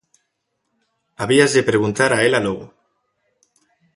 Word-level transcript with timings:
Habíaslle 1.21 1.67
preguntar 1.69 2.11
a 2.13 2.19
ela 2.27 2.43
logo. 2.47 2.65